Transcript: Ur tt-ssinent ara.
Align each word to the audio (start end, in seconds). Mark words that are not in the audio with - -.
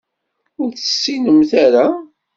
Ur 0.61 0.69
tt-ssinent 0.71 1.51
ara. 1.65 1.87